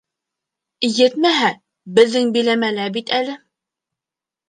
[1.01, 1.53] Етмәһә,
[2.01, 3.41] беҙҙең биләмәлә бит әле.